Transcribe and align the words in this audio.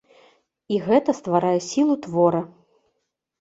І 0.75 0.79
гэта 0.85 1.15
стварае 1.19 1.51
сілу 1.67 1.99
твора. 2.07 2.41